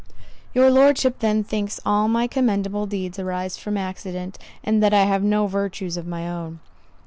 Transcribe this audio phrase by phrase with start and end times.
[0.55, 5.21] "Your Lordship then thinks all my commendable deeds arise from accident, and that I have
[5.21, 6.59] no virtues of my own."